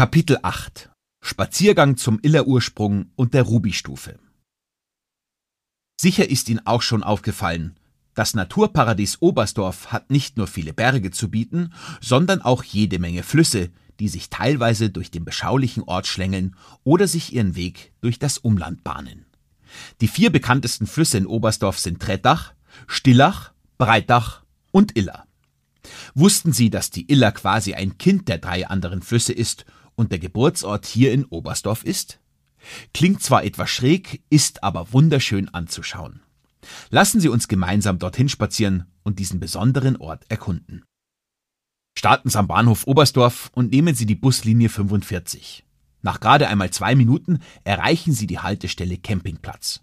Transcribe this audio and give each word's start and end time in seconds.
Kapitel 0.00 0.38
8 0.40 0.88
Spaziergang 1.20 1.98
zum 1.98 2.20
Iller-Ursprung 2.22 3.10
und 3.16 3.34
der 3.34 3.42
Ruby-Stufe 3.42 4.18
Sicher 6.00 6.30
ist 6.30 6.48
Ihnen 6.48 6.66
auch 6.66 6.80
schon 6.80 7.02
aufgefallen, 7.02 7.76
das 8.14 8.32
Naturparadies 8.32 9.20
Oberstdorf 9.20 9.92
hat 9.92 10.08
nicht 10.08 10.38
nur 10.38 10.46
viele 10.46 10.72
Berge 10.72 11.10
zu 11.10 11.30
bieten, 11.30 11.74
sondern 12.00 12.40
auch 12.40 12.64
jede 12.64 12.98
Menge 12.98 13.22
Flüsse, 13.22 13.68
die 13.98 14.08
sich 14.08 14.30
teilweise 14.30 14.88
durch 14.88 15.10
den 15.10 15.26
beschaulichen 15.26 15.82
Ort 15.82 16.06
schlängeln 16.06 16.56
oder 16.82 17.06
sich 17.06 17.34
ihren 17.34 17.54
Weg 17.54 17.92
durch 18.00 18.18
das 18.18 18.38
Umland 18.38 18.82
bahnen. 18.82 19.26
Die 20.00 20.08
vier 20.08 20.32
bekanntesten 20.32 20.86
Flüsse 20.86 21.18
in 21.18 21.26
Oberstdorf 21.26 21.78
sind 21.78 22.00
Trettach, 22.00 22.54
Stillach, 22.86 23.52
Breitach 23.76 24.44
und 24.70 24.96
Iller. 24.96 25.26
Wussten 26.14 26.54
Sie, 26.54 26.70
dass 26.70 26.90
die 26.90 27.12
Iller 27.12 27.32
quasi 27.32 27.74
ein 27.74 27.98
Kind 27.98 28.28
der 28.28 28.38
drei 28.38 28.66
anderen 28.66 29.02
Flüsse 29.02 29.34
ist 29.34 29.66
und 30.00 30.12
der 30.12 30.18
Geburtsort 30.18 30.86
hier 30.86 31.12
in 31.12 31.26
Oberstdorf 31.26 31.84
ist? 31.84 32.20
Klingt 32.94 33.22
zwar 33.22 33.44
etwas 33.44 33.68
schräg, 33.68 34.22
ist 34.30 34.64
aber 34.64 34.92
wunderschön 34.94 35.50
anzuschauen. 35.50 36.22
Lassen 36.88 37.20
Sie 37.20 37.28
uns 37.28 37.48
gemeinsam 37.48 37.98
dorthin 37.98 38.30
spazieren 38.30 38.86
und 39.02 39.18
diesen 39.18 39.40
besonderen 39.40 39.96
Ort 39.98 40.24
erkunden. 40.30 40.84
Starten 41.96 42.30
Sie 42.30 42.38
am 42.38 42.48
Bahnhof 42.48 42.86
Oberstdorf 42.86 43.50
und 43.54 43.72
nehmen 43.72 43.94
Sie 43.94 44.06
die 44.06 44.14
Buslinie 44.14 44.70
45. 44.70 45.66
Nach 46.00 46.18
gerade 46.18 46.48
einmal 46.48 46.70
zwei 46.70 46.94
Minuten 46.94 47.40
erreichen 47.64 48.14
Sie 48.14 48.26
die 48.26 48.38
Haltestelle 48.38 48.96
Campingplatz. 48.96 49.82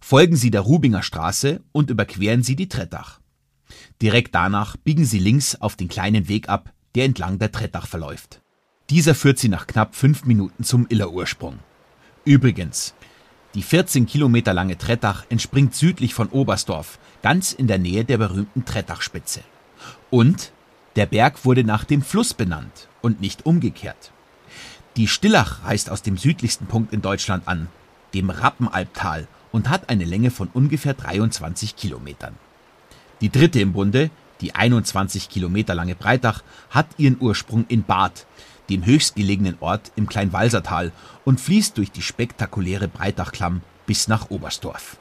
Folgen 0.00 0.36
Sie 0.36 0.52
der 0.52 0.60
Rubinger 0.60 1.02
Straße 1.02 1.60
und 1.72 1.90
überqueren 1.90 2.44
Sie 2.44 2.54
die 2.54 2.68
Trettach. 2.68 3.18
Direkt 4.00 4.32
danach 4.36 4.76
biegen 4.76 5.04
Sie 5.04 5.18
links 5.18 5.56
auf 5.56 5.74
den 5.74 5.88
kleinen 5.88 6.28
Weg 6.28 6.48
ab, 6.48 6.72
der 6.94 7.04
entlang 7.04 7.40
der 7.40 7.50
Trettach 7.50 7.88
verläuft. 7.88 8.39
Dieser 8.90 9.14
führt 9.14 9.38
Sie 9.38 9.48
nach 9.48 9.68
knapp 9.68 9.94
fünf 9.94 10.24
Minuten 10.24 10.64
zum 10.64 10.86
Iller-Ursprung. 10.88 11.60
Übrigens, 12.24 12.94
die 13.54 13.62
14 13.62 14.06
Kilometer 14.06 14.52
lange 14.52 14.78
Trettach 14.78 15.24
entspringt 15.28 15.76
südlich 15.76 16.12
von 16.12 16.28
Oberstdorf, 16.28 16.98
ganz 17.22 17.52
in 17.52 17.68
der 17.68 17.78
Nähe 17.78 18.04
der 18.04 18.18
berühmten 18.18 18.64
Trettachspitze. 18.64 19.42
Und 20.10 20.50
der 20.96 21.06
Berg 21.06 21.44
wurde 21.44 21.62
nach 21.62 21.84
dem 21.84 22.02
Fluss 22.02 22.34
benannt 22.34 22.88
und 23.00 23.20
nicht 23.20 23.46
umgekehrt. 23.46 24.10
Die 24.96 25.06
Stillach 25.06 25.64
reist 25.64 25.88
aus 25.88 26.02
dem 26.02 26.16
südlichsten 26.16 26.66
Punkt 26.66 26.92
in 26.92 27.00
Deutschland 27.00 27.46
an, 27.46 27.68
dem 28.12 28.28
Rappenalbtal, 28.28 29.28
und 29.52 29.68
hat 29.68 29.88
eine 29.88 30.04
Länge 30.04 30.32
von 30.32 30.48
ungefähr 30.52 30.94
23 30.94 31.76
Kilometern. 31.76 32.34
Die 33.20 33.30
dritte 33.30 33.60
im 33.60 33.72
Bunde, 33.72 34.10
die 34.40 34.54
21 34.54 35.28
Kilometer 35.28 35.76
lange 35.76 35.94
Breitach, 35.94 36.42
hat 36.70 36.86
ihren 36.98 37.20
Ursprung 37.20 37.66
in 37.68 37.84
Bad, 37.84 38.26
dem 38.70 38.86
höchstgelegenen 38.86 39.56
Ort 39.60 39.92
im 39.96 40.08
Kleinwalsertal, 40.08 40.92
und 41.24 41.40
fließt 41.40 41.76
durch 41.76 41.92
die 41.92 42.02
spektakuläre 42.02 42.88
Breitachklamm 42.88 43.60
bis 43.86 44.08
nach 44.08 44.30
Oberstdorf. 44.30 44.96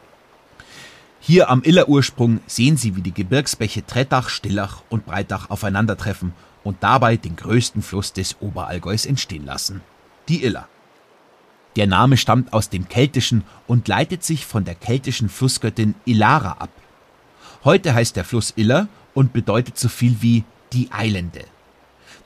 Hier 1.21 1.49
am 1.49 1.61
Iller-Ursprung 1.63 2.39
sehen 2.47 2.77
Sie, 2.77 2.95
wie 2.95 3.01
die 3.01 3.13
Gebirgsbäche 3.13 3.85
Trettach, 3.85 4.29
Stillach 4.29 4.81
und 4.89 5.05
Breitach 5.05 5.49
aufeinandertreffen 5.49 6.33
und 6.63 6.77
dabei 6.81 7.17
den 7.17 7.35
größten 7.35 7.81
Fluss 7.81 8.13
des 8.13 8.37
Oberallgäus 8.41 9.05
entstehen 9.05 9.45
lassen, 9.45 9.81
die 10.27 10.43
Iller. 10.43 10.67
Der 11.75 11.87
Name 11.87 12.17
stammt 12.17 12.51
aus 12.51 12.69
dem 12.69 12.89
Keltischen 12.89 13.43
und 13.67 13.87
leitet 13.87 14.23
sich 14.23 14.45
von 14.45 14.65
der 14.65 14.75
keltischen 14.75 15.29
Flussgöttin 15.29 15.95
Ilara 16.05 16.53
ab. 16.53 16.71
Heute 17.63 17.93
heißt 17.93 18.15
der 18.15 18.25
Fluss 18.25 18.53
Iller 18.55 18.87
und 19.13 19.33
bedeutet 19.33 19.77
so 19.77 19.89
viel 19.89 20.21
wie 20.21 20.43
die 20.73 20.91
Eilende. 20.91 21.45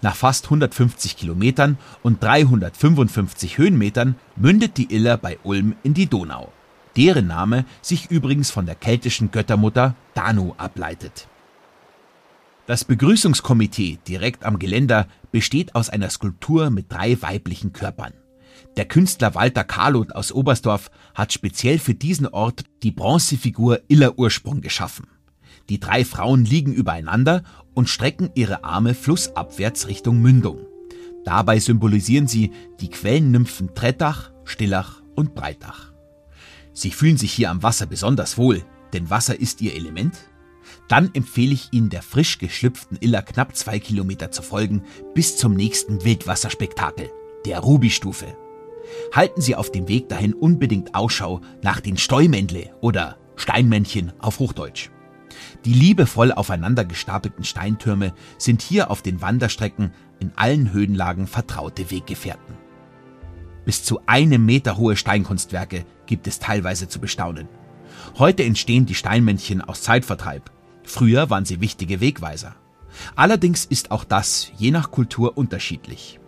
Nach 0.03 0.17
fast 0.17 0.45
150 0.45 1.15
Kilometern 1.15 1.77
und 2.01 2.21
355 2.21 3.57
Höhenmetern 3.57 4.15
mündet 4.35 4.77
die 4.77 4.93
Iller 4.93 5.15
bei 5.15 5.39
Ulm 5.43 5.77
in 5.81 5.93
die 5.93 6.07
Donau, 6.07 6.51
deren 6.97 7.27
Name 7.27 7.63
sich 7.81 8.11
übrigens 8.11 8.51
von 8.51 8.65
der 8.65 8.75
keltischen 8.75 9.31
Göttermutter 9.31 9.95
Danu 10.13 10.55
ableitet. 10.57 11.29
Das 12.65 12.83
Begrüßungskomitee 12.83 13.99
direkt 14.05 14.43
am 14.43 14.59
Geländer 14.59 15.07
besteht 15.31 15.73
aus 15.73 15.89
einer 15.89 16.09
Skulptur 16.09 16.69
mit 16.69 16.91
drei 16.91 17.21
weiblichen 17.21 17.71
Körpern. 17.71 18.11
Der 18.75 18.85
Künstler 18.85 19.35
Walter 19.35 19.63
Kahloth 19.63 20.13
aus 20.13 20.33
Oberstdorf 20.33 20.91
hat 21.15 21.31
speziell 21.31 21.79
für 21.79 21.95
diesen 21.95 22.27
Ort 22.27 22.65
die 22.83 22.91
Bronzefigur 22.91 23.79
Iller 23.87 24.19
Ursprung 24.19 24.59
geschaffen. 24.59 25.07
Die 25.69 25.79
drei 25.79 26.03
Frauen 26.03 26.45
liegen 26.45 26.73
übereinander 26.73 27.43
und 27.73 27.89
strecken 27.89 28.29
ihre 28.35 28.63
Arme 28.63 28.93
flussabwärts 28.93 29.87
Richtung 29.87 30.21
Mündung. 30.21 30.65
Dabei 31.23 31.59
symbolisieren 31.59 32.27
sie 32.27 32.51
die 32.81 32.89
Quellennymphen 32.89 33.73
Trettach, 33.73 34.31
Stillach 34.43 35.01
und 35.15 35.35
Breitach. 35.35 35.93
Sie 36.73 36.91
fühlen 36.91 37.17
sich 37.17 37.31
hier 37.31 37.49
am 37.49 37.63
Wasser 37.63 37.85
besonders 37.85 38.37
wohl, 38.37 38.63
denn 38.91 39.09
Wasser 39.09 39.39
ist 39.39 39.61
ihr 39.61 39.75
Element? 39.75 40.15
Dann 40.87 41.11
empfehle 41.13 41.53
ich 41.53 41.69
Ihnen 41.71 41.89
der 41.89 42.01
frisch 42.01 42.37
geschlüpften 42.39 42.97
Iller 42.99 43.21
knapp 43.21 43.55
zwei 43.55 43.79
Kilometer 43.79 44.31
zu 44.31 44.41
folgen 44.41 44.83
bis 45.13 45.37
zum 45.37 45.53
nächsten 45.53 46.03
Wildwasserspektakel, 46.03 47.09
der 47.45 47.59
Ruby-Stufe. 47.59 48.35
Halten 49.13 49.41
Sie 49.41 49.55
auf 49.55 49.71
dem 49.71 49.87
Weg 49.87 50.09
dahin 50.09 50.33
unbedingt 50.33 50.93
Ausschau 50.95 51.41
nach 51.61 51.79
den 51.79 51.97
Steumändle 51.97 52.75
oder 52.81 53.17
Steinmännchen 53.35 54.13
auf 54.19 54.39
Hochdeutsch. 54.39 54.89
Die 55.65 55.73
liebevoll 55.73 56.31
aufeinander 56.31 56.85
gestapelten 56.85 57.43
Steintürme 57.43 58.13
sind 58.37 58.61
hier 58.61 58.91
auf 58.91 59.01
den 59.01 59.21
Wanderstrecken 59.21 59.91
in 60.19 60.31
allen 60.35 60.71
Höhenlagen 60.71 61.27
vertraute 61.27 61.91
Weggefährten. 61.91 62.55
Bis 63.65 63.83
zu 63.83 64.01
einem 64.05 64.45
Meter 64.45 64.77
hohe 64.77 64.97
Steinkunstwerke 64.97 65.85
gibt 66.05 66.27
es 66.27 66.39
teilweise 66.39 66.87
zu 66.87 66.99
bestaunen. 66.99 67.47
Heute 68.17 68.43
entstehen 68.43 68.85
die 68.85 68.95
Steinmännchen 68.95 69.61
aus 69.61 69.81
Zeitvertreib. 69.81 70.51
Früher 70.83 71.29
waren 71.29 71.45
sie 71.45 71.61
wichtige 71.61 72.01
Wegweiser. 72.01 72.55
Allerdings 73.15 73.65
ist 73.65 73.91
auch 73.91 74.03
das 74.03 74.51
je 74.57 74.71
nach 74.71 74.91
Kultur 74.91 75.37
unterschiedlich. 75.37 76.19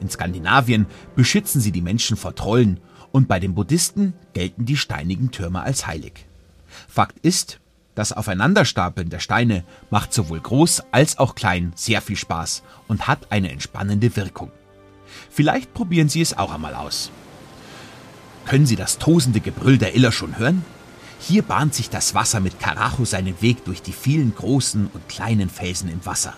In 0.00 0.10
Skandinavien 0.10 0.86
beschützen 1.16 1.60
sie 1.60 1.72
die 1.72 1.82
Menschen 1.82 2.16
vor 2.16 2.34
Trollen 2.34 2.80
und 3.10 3.28
bei 3.28 3.40
den 3.40 3.54
Buddhisten 3.54 4.12
gelten 4.32 4.64
die 4.64 4.76
steinigen 4.76 5.30
Türme 5.30 5.62
als 5.62 5.86
heilig. 5.86 6.26
Fakt 6.86 7.18
ist, 7.20 7.60
das 7.98 8.12
Aufeinanderstapeln 8.12 9.10
der 9.10 9.18
Steine 9.18 9.64
macht 9.90 10.14
sowohl 10.14 10.38
groß 10.38 10.84
als 10.92 11.18
auch 11.18 11.34
klein 11.34 11.72
sehr 11.74 12.00
viel 12.00 12.14
Spaß 12.14 12.62
und 12.86 13.08
hat 13.08 13.32
eine 13.32 13.50
entspannende 13.50 14.14
Wirkung. 14.14 14.52
Vielleicht 15.30 15.74
probieren 15.74 16.08
Sie 16.08 16.20
es 16.20 16.38
auch 16.38 16.52
einmal 16.52 16.76
aus. 16.76 17.10
Können 18.46 18.66
Sie 18.66 18.76
das 18.76 18.98
tosende 18.98 19.40
Gebrüll 19.40 19.78
der 19.78 19.96
Iller 19.96 20.12
schon 20.12 20.38
hören? 20.38 20.64
Hier 21.18 21.42
bahnt 21.42 21.74
sich 21.74 21.90
das 21.90 22.14
Wasser 22.14 22.38
mit 22.38 22.60
Karacho 22.60 23.04
seinen 23.04 23.42
Weg 23.42 23.64
durch 23.64 23.82
die 23.82 23.92
vielen 23.92 24.32
großen 24.32 24.88
und 24.94 25.08
kleinen 25.08 25.50
Felsen 25.50 25.90
im 25.90 26.06
Wasser. 26.06 26.34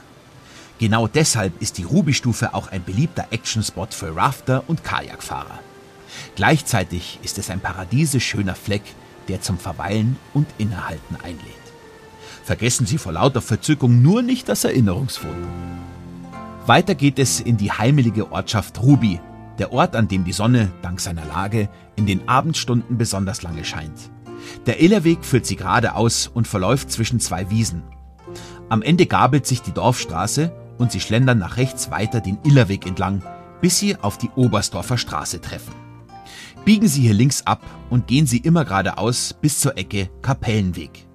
Genau 0.79 1.09
deshalb 1.09 1.61
ist 1.61 1.77
die 1.77 1.85
Ruby-Stufe 1.85 2.55
auch 2.55 2.69
ein 2.69 2.85
beliebter 2.85 3.27
Actionspot 3.33 3.93
für 3.93 4.17
Rafter 4.17 4.65
und 4.67 4.83
Kajakfahrer. 4.83 5.59
Gleichzeitig 6.37 7.19
ist 7.23 7.37
es 7.37 7.51
ein 7.51 7.61
paradiesisch 7.61 8.27
schöner 8.27 8.55
Fleck, 8.55 8.83
der 9.31 9.41
zum 9.41 9.59
Verweilen 9.59 10.17
und 10.35 10.49
Innehalten 10.59 11.17
einlädt. 11.23 11.55
Vergessen 12.45 12.85
Sie 12.85 12.99
vor 12.99 13.13
lauter 13.13 13.41
Verzückung 13.41 14.03
nur 14.03 14.23
nicht 14.23 14.49
das 14.49 14.65
Erinnerungsfoto. 14.65 15.35
Weiter 16.67 16.97
geht 16.97 17.21
es 17.21 17.39
in 17.39 17.57
die 17.57 17.71
heimelige 17.71 18.33
Ortschaft 18.33 18.83
Ruby, 18.83 19.21
der 19.61 19.73
Ort, 19.73 19.95
an 19.95 20.09
dem 20.09 20.25
die 20.25 20.33
Sonne, 20.33 20.73
dank 20.83 21.01
seiner 21.01 21.25
Lage, 21.27 21.69
in 21.95 22.07
den 22.07 22.29
Abendstunden 22.29 22.99
besonders 22.99 23.43
lange 23.43 23.65
scheint. 23.65 24.11
Der 24.67 24.83
Illerweg 24.83 25.25
führt 25.25 25.47
sie 25.47 25.57
geradeaus 25.57 26.27
und 26.27 26.49
verläuft 26.49 26.91
zwischen 26.91 27.21
zwei 27.21 27.51
Wiesen. 27.51 27.83
Am 28.69 28.83
Ende 28.83 29.07
gabelt 29.07 29.47
sich 29.47 29.63
die 29.63 29.73
Dorfstraße 29.73 30.53
und 30.79 30.91
sie 30.91 31.01
schlendern 31.01 31.39
nach 31.39 31.57
rechts 31.57 31.91
weiter 31.93 32.21
den 32.21 32.39
Illerweg 32.43 32.85
entlang, 32.87 33.23
bis 33.61 33.79
sie 33.79 33.97
auf 33.97 34.19
die 34.19 34.31
Oberstdorfer 34.35 34.99
Straße 34.99 35.41
treffen. 35.41 35.90
Biegen 36.65 36.89
Sie 36.89 37.03
hier 37.03 37.15
links 37.15 37.43
ab 37.47 37.63
und 37.89 38.07
gehen 38.07 38.27
Sie 38.27 38.39
immer 38.39 38.65
geradeaus 38.65 39.35
bis 39.41 39.61
zur 39.61 39.79
Ecke 39.79 40.11
Kapellenweg. 40.23 41.07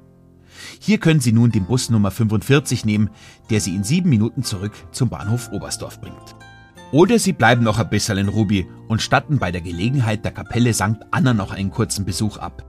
Hier 0.79 0.97
können 0.97 1.19
Sie 1.19 1.31
nun 1.31 1.51
den 1.51 1.65
Bus 1.65 1.89
Nummer 1.89 2.11
45 2.11 2.83
nehmen, 2.83 3.09
der 3.49 3.61
Sie 3.61 3.75
in 3.75 3.83
sieben 3.83 4.09
Minuten 4.09 4.43
zurück 4.43 4.73
zum 4.91 5.09
Bahnhof 5.09 5.51
Oberstdorf 5.51 6.01
bringt. 6.01 6.35
Oder 6.91 7.19
Sie 7.19 7.33
bleiben 7.33 7.63
noch 7.63 7.77
ein 7.77 7.89
bisschen 7.89 8.17
in 8.17 8.27
Ruby 8.27 8.67
und 8.87 9.01
statten 9.01 9.37
bei 9.37 9.51
der 9.51 9.61
Gelegenheit 9.61 10.25
der 10.25 10.31
Kapelle 10.31 10.73
St. 10.73 10.97
Anna 11.11 11.33
noch 11.33 11.51
einen 11.51 11.71
kurzen 11.71 12.05
Besuch 12.05 12.37
ab. 12.37 12.63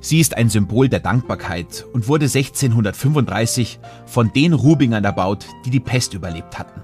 Sie 0.00 0.20
ist 0.20 0.36
ein 0.36 0.50
Symbol 0.50 0.88
der 0.88 1.00
Dankbarkeit 1.00 1.84
und 1.92 2.08
wurde 2.08 2.26
1635 2.26 3.80
von 4.06 4.32
den 4.32 4.52
Rubingern 4.52 5.04
erbaut, 5.04 5.46
die 5.64 5.70
die 5.70 5.80
Pest 5.80 6.14
überlebt 6.14 6.58
hatten. 6.58 6.82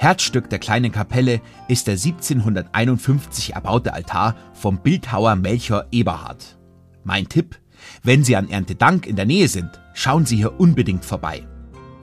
Herzstück 0.00 0.48
der 0.48 0.58
kleinen 0.58 0.92
Kapelle 0.92 1.42
ist 1.68 1.86
der 1.86 1.92
1751 1.92 3.52
erbaute 3.52 3.92
Altar 3.92 4.34
vom 4.54 4.78
Bildhauer 4.78 5.36
Melchior 5.36 5.84
Eberhard. 5.92 6.58
Mein 7.04 7.28
Tipp, 7.28 7.58
wenn 8.02 8.24
Sie 8.24 8.34
an 8.34 8.48
Erntedank 8.48 9.06
in 9.06 9.16
der 9.16 9.26
Nähe 9.26 9.46
sind, 9.46 9.78
schauen 9.92 10.24
Sie 10.24 10.36
hier 10.36 10.58
unbedingt 10.58 11.04
vorbei. 11.04 11.46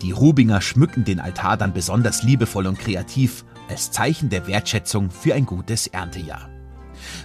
Die 0.03 0.11
Rubinger 0.11 0.61
schmücken 0.61 1.05
den 1.05 1.19
Altar 1.19 1.57
dann 1.57 1.73
besonders 1.73 2.21
liebevoll 2.21 2.67
und 2.67 2.77
kreativ 2.77 3.43
als 3.67 3.89
Zeichen 3.89 4.29
der 4.29 4.45
Wertschätzung 4.45 5.09
für 5.09 5.33
ein 5.33 5.47
gutes 5.47 5.87
Erntejahr. 5.87 6.49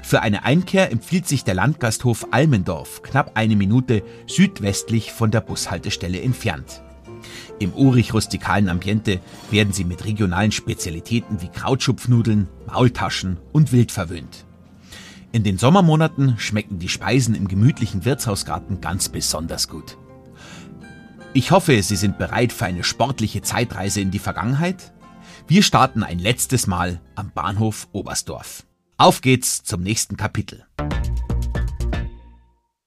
Für 0.03 0.23
eine 0.23 0.43
Einkehr 0.47 0.91
empfiehlt 0.91 1.29
sich 1.29 1.45
der 1.45 1.53
Landgasthof 1.53 2.29
Almendorf 2.31 3.03
knapp 3.03 3.33
eine 3.35 3.57
Minute 3.57 4.03
südwestlich 4.27 5.13
von 5.13 5.31
der 5.31 5.43
Bushaltestelle 5.43 6.23
entfernt. 6.23 6.83
Im 7.59 7.73
urig-rustikalen 7.73 8.69
Ambiente 8.69 9.21
werden 9.51 9.73
sie 9.73 9.85
mit 9.85 10.05
regionalen 10.05 10.53
Spezialitäten 10.53 11.43
wie 11.43 11.49
Krautschupfnudeln, 11.49 12.49
Maultaschen 12.67 13.39
und 13.53 13.73
Wild 13.73 13.93
verwöhnt. 13.93 14.45
In 15.33 15.45
den 15.45 15.57
Sommermonaten 15.57 16.39
schmecken 16.39 16.79
die 16.79 16.91
Speisen 16.91 17.35
im 17.35 17.49
gemütlichen 17.49 18.05
Wirtshausgarten 18.05 18.81
ganz 18.81 19.09
besonders 19.09 19.69
gut. 19.69 19.97
Ich 21.33 21.51
hoffe, 21.51 21.83
Sie 21.83 21.97
sind 21.97 22.19
bereit 22.19 22.53
für 22.53 22.67
eine 22.67 22.85
sportliche 22.85 23.41
Zeitreise 23.41 24.03
in 24.03 24.11
die 24.11 24.19
Vergangenheit. 24.19 24.93
Wir 25.49 25.63
starten 25.63 26.03
ein 26.03 26.19
letztes 26.19 26.67
Mal 26.67 27.01
am 27.15 27.31
Bahnhof 27.31 27.89
Oberstdorf. 27.93 28.67
Auf 28.99 29.23
geht's 29.23 29.63
zum 29.63 29.83
nächsten 29.83 30.19
Kapitel. 30.19 30.67